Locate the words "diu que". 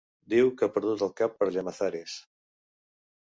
0.33-0.63